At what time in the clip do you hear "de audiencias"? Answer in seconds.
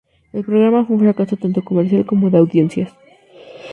2.31-2.91